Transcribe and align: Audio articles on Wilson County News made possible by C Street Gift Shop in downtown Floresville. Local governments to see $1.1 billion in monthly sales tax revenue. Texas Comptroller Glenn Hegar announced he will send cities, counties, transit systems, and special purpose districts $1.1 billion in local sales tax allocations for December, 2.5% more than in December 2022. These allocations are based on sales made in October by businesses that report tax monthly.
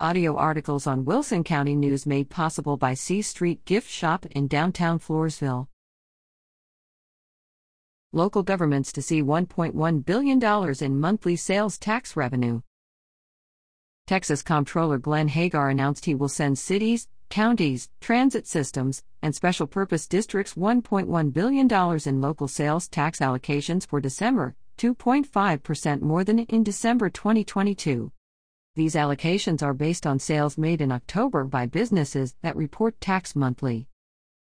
Audio 0.00 0.34
articles 0.36 0.88
on 0.88 1.04
Wilson 1.04 1.44
County 1.44 1.76
News 1.76 2.04
made 2.04 2.28
possible 2.28 2.76
by 2.76 2.94
C 2.94 3.22
Street 3.22 3.64
Gift 3.64 3.88
Shop 3.88 4.26
in 4.26 4.48
downtown 4.48 4.98
Floresville. 4.98 5.68
Local 8.12 8.42
governments 8.42 8.90
to 8.90 9.00
see 9.00 9.22
$1.1 9.22 10.04
billion 10.04 10.74
in 10.82 11.00
monthly 11.00 11.36
sales 11.36 11.78
tax 11.78 12.16
revenue. 12.16 12.60
Texas 14.08 14.42
Comptroller 14.42 14.98
Glenn 14.98 15.28
Hegar 15.28 15.70
announced 15.70 16.06
he 16.06 16.16
will 16.16 16.28
send 16.28 16.58
cities, 16.58 17.06
counties, 17.30 17.88
transit 18.00 18.48
systems, 18.48 19.04
and 19.22 19.32
special 19.32 19.68
purpose 19.68 20.08
districts 20.08 20.54
$1.1 20.54 21.32
billion 21.32 21.68
in 22.04 22.20
local 22.20 22.48
sales 22.48 22.88
tax 22.88 23.20
allocations 23.20 23.86
for 23.86 24.00
December, 24.00 24.56
2.5% 24.76 26.02
more 26.02 26.24
than 26.24 26.40
in 26.40 26.64
December 26.64 27.08
2022. 27.08 28.10
These 28.76 28.96
allocations 28.96 29.62
are 29.62 29.72
based 29.72 30.04
on 30.04 30.18
sales 30.18 30.58
made 30.58 30.80
in 30.80 30.90
October 30.90 31.44
by 31.44 31.66
businesses 31.66 32.34
that 32.42 32.56
report 32.56 33.00
tax 33.00 33.36
monthly. 33.36 33.86